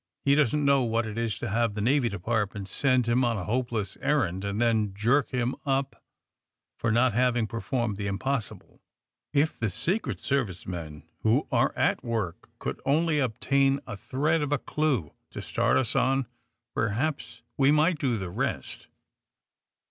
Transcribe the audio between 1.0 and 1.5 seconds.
it is to